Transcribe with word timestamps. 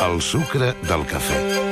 El 0.00 0.22
sucre 0.22 0.72
del 0.88 1.04
cafè. 1.04 1.69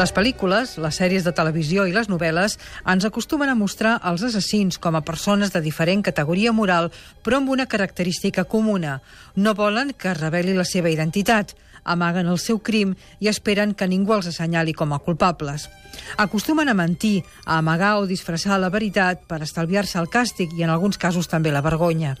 Les 0.00 0.14
pel·lícules, 0.16 0.78
les 0.80 0.96
sèries 0.96 1.26
de 1.26 1.32
televisió 1.36 1.82
i 1.84 1.90
les 1.92 2.06
novel·les 2.08 2.54
ens 2.88 3.04
acostumen 3.04 3.50
a 3.52 3.56
mostrar 3.58 3.98
els 4.08 4.22
assassins 4.24 4.78
com 4.80 4.96
a 4.96 5.02
persones 5.04 5.52
de 5.52 5.60
diferent 5.60 6.00
categoria 6.06 6.54
moral, 6.56 6.88
però 7.20 7.36
amb 7.36 7.52
una 7.52 7.66
característica 7.68 8.46
comuna. 8.48 9.02
No 9.36 9.52
volen 9.58 9.92
que 9.92 10.08
es 10.14 10.16
reveli 10.16 10.54
la 10.56 10.64
seva 10.64 10.88
identitat, 10.88 11.52
amaguen 11.84 12.32
el 12.32 12.40
seu 12.40 12.62
crim 12.64 12.94
i 13.20 13.28
esperen 13.28 13.74
que 13.76 13.90
ningú 13.92 14.16
els 14.16 14.30
assenyali 14.32 14.72
com 14.72 14.96
a 14.96 15.02
culpables. 15.04 15.68
Acostumen 16.16 16.72
a 16.72 16.78
mentir, 16.80 17.26
a 17.44 17.58
amagar 17.58 17.98
o 18.00 18.08
disfressar 18.08 18.56
la 18.56 18.72
veritat 18.72 19.28
per 19.28 19.42
estalviar-se 19.44 20.00
el 20.00 20.08
càstig 20.08 20.56
i 20.56 20.64
en 20.64 20.72
alguns 20.72 20.96
casos 20.96 21.28
també 21.28 21.52
la 21.52 21.60
vergonya. 21.60 22.16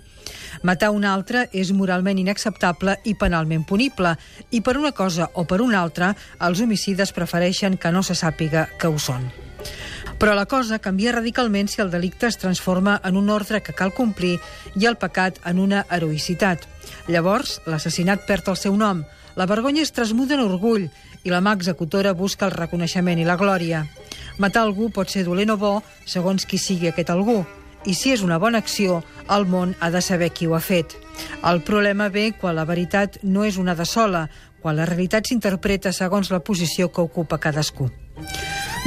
Matar 0.62 0.90
un 0.94 1.04
altre 1.04 1.46
és 1.52 1.72
moralment 1.72 2.18
inacceptable 2.18 2.96
i 3.04 3.14
penalment 3.14 3.64
punible, 3.66 4.16
i 4.50 4.60
per 4.60 4.76
una 4.78 4.92
cosa 4.92 5.30
o 5.34 5.44
per 5.44 5.60
una 5.60 5.80
altra, 5.80 6.14
els 6.40 6.60
homicides 6.60 7.14
prefereixen 7.16 7.78
que 7.78 7.92
no 7.92 8.02
se 8.02 8.18
sàpiga 8.18 8.68
que 8.78 8.88
ho 8.88 8.98
són. 8.98 9.30
Però 10.20 10.34
la 10.36 10.44
cosa 10.44 10.78
canvia 10.84 11.14
radicalment 11.16 11.70
si 11.72 11.80
el 11.80 11.90
delicte 11.90 12.28
es 12.28 12.36
transforma 12.36 12.98
en 13.04 13.16
un 13.16 13.30
ordre 13.30 13.62
que 13.64 13.72
cal 13.76 13.94
complir 13.96 14.34
i 14.76 14.84
el 14.86 14.98
pecat 15.00 15.38
en 15.48 15.58
una 15.58 15.86
heroïcitat. 15.88 16.66
Llavors, 17.08 17.60
l'assassinat 17.66 18.26
perd 18.28 18.50
el 18.52 18.58
seu 18.60 18.76
nom, 18.76 19.04
la 19.36 19.46
vergonya 19.48 19.80
es 19.82 19.94
transmuda 19.96 20.36
en 20.36 20.44
orgull 20.44 20.90
i 21.24 21.32
la 21.32 21.40
mà 21.40 21.54
executora 21.56 22.12
busca 22.16 22.48
el 22.48 22.56
reconeixement 22.56 23.20
i 23.20 23.24
la 23.24 23.38
glòria. 23.40 23.86
Matar 24.38 24.66
algú 24.66 24.90
pot 24.92 25.08
ser 25.08 25.24
dolent 25.24 25.56
o 25.56 25.56
bo, 25.60 25.72
segons 26.04 26.44
qui 26.44 26.60
sigui 26.60 26.92
aquest 26.92 27.12
algú 27.16 27.40
i 27.86 27.94
si 27.94 28.12
és 28.12 28.22
una 28.22 28.38
bona 28.38 28.58
acció, 28.58 29.00
el 29.30 29.46
món 29.46 29.74
ha 29.80 29.90
de 29.90 30.02
saber 30.02 30.30
qui 30.34 30.46
ho 30.46 30.54
ha 30.54 30.60
fet. 30.60 30.96
El 31.46 31.62
problema 31.64 32.08
ve 32.08 32.30
quan 32.32 32.56
la 32.56 32.66
veritat 32.68 33.18
no 33.22 33.44
és 33.44 33.56
una 33.56 33.74
de 33.74 33.86
sola, 33.86 34.28
quan 34.60 34.76
la 34.76 34.86
realitat 34.88 35.28
s'interpreta 35.28 35.92
segons 35.92 36.30
la 36.30 36.42
posició 36.44 36.90
que 36.92 37.00
ocupa 37.00 37.40
cadascú. 37.40 37.88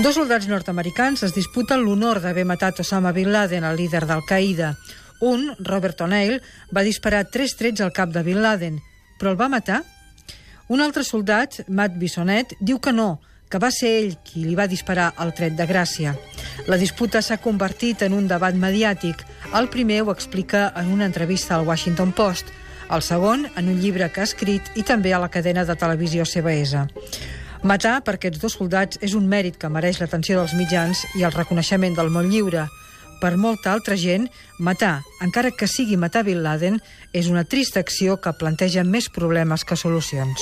Dos 0.02 0.16
soldats 0.17 0.47
nord-americans 0.49 1.23
es 1.25 1.33
disputen 1.36 1.83
l'honor 1.83 2.21
d'haver 2.21 2.45
matat 2.49 2.80
Osama 2.81 3.11
Bin 3.14 3.31
Laden, 3.33 3.64
el 3.64 3.77
líder 3.77 4.05
d'Al-Qaeda. 4.09 4.73
Un, 5.21 5.52
Robert 5.59 6.02
O'Neill, 6.02 6.39
va 6.73 6.86
disparar 6.86 7.27
tres 7.30 7.55
trets 7.58 7.81
al 7.81 7.94
cap 7.94 8.09
de 8.09 8.23
Bin 8.25 8.41
Laden, 8.41 8.80
però 9.19 9.33
el 9.33 9.39
va 9.39 9.49
matar? 9.49 9.83
Un 10.73 10.81
altre 10.81 11.03
soldat, 11.05 11.61
Matt 11.67 11.99
Bisonet, 12.02 12.55
diu 12.59 12.80
que 12.81 12.94
no, 12.94 13.19
que 13.53 13.61
va 13.61 13.69
ser 13.69 13.89
ell 13.99 14.15
qui 14.25 14.47
li 14.47 14.55
va 14.57 14.65
disparar 14.65 15.11
el 15.21 15.29
tret 15.37 15.53
de 15.53 15.67
gràcia. 15.69 16.15
La 16.65 16.79
disputa 16.81 17.19
s'ha 17.21 17.37
convertit 17.37 18.01
en 18.01 18.15
un 18.17 18.25
debat 18.25 18.55
mediàtic. 18.57 19.21
El 19.53 19.69
primer 19.69 19.99
ho 20.01 20.09
explica 20.09 20.71
en 20.81 20.89
una 20.89 21.05
entrevista 21.05 21.53
al 21.53 21.67
Washington 21.67 22.15
Post, 22.17 22.49
el 22.89 23.05
segon 23.05 23.45
en 23.55 23.69
un 23.69 23.77
llibre 23.77 24.09
que 24.09 24.23
ha 24.23 24.25
escrit 24.25 24.73
i 24.73 24.81
també 24.81 25.13
a 25.13 25.21
la 25.21 25.29
cadena 25.29 25.67
de 25.69 25.75
televisió 25.77 26.25
CBS. 26.25 26.87
Matar 27.61 27.99
per 28.01 28.17
aquests 28.17 28.41
dos 28.41 28.57
soldats 28.57 28.97
és 29.05 29.13
un 29.13 29.29
mèrit 29.29 29.61
que 29.61 29.69
mereix 29.69 30.01
l'atenció 30.01 30.41
dels 30.41 30.57
mitjans 30.57 31.05
i 31.13 31.21
el 31.21 31.37
reconeixement 31.37 31.93
del 31.93 32.09
món 32.09 32.33
lliure. 32.33 32.65
Per 33.21 33.35
molta 33.37 33.69
altra 33.71 33.93
gent, 33.95 34.25
matar, 34.57 34.97
encara 35.21 35.53
que 35.53 35.69
sigui 35.69 35.95
matar 35.95 36.25
Bin 36.25 36.41
Laden, 36.41 36.81
és 37.13 37.29
una 37.29 37.45
trista 37.45 37.85
acció 37.85 38.17
que 38.17 38.33
planteja 38.33 38.81
més 38.83 39.13
problemes 39.13 39.61
que 39.63 39.77
solucions. 39.77 40.41